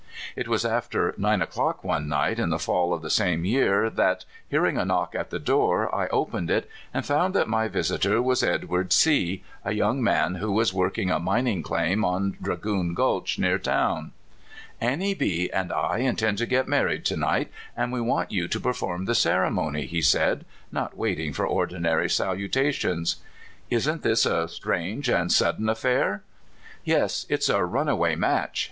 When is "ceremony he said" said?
19.13-20.45